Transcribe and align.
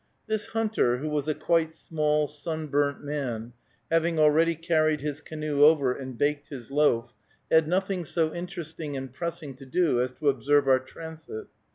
This 0.25 0.47
hunter, 0.47 0.97
who 0.97 1.07
was 1.09 1.27
a 1.27 1.35
quite 1.35 1.75
small, 1.75 2.25
sunburnt 2.27 3.03
man, 3.03 3.53
having 3.91 4.17
already 4.17 4.55
carried 4.55 5.01
his 5.01 5.21
canoe 5.21 5.63
over, 5.63 5.93
and 5.93 6.17
baked 6.17 6.47
his 6.49 6.71
loaf, 6.71 7.13
had 7.51 7.67
nothing 7.67 8.03
so 8.03 8.33
interesting 8.33 8.97
and 8.97 9.13
pressing 9.13 9.53
to 9.57 9.65
do 9.67 10.01
as 10.01 10.11
to 10.13 10.29
observe 10.29 10.67
our 10.67 10.79
transit. 10.79 11.45